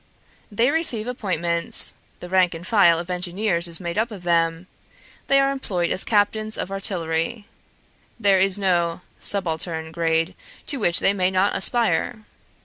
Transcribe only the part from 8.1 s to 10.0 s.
there is no (subaltern)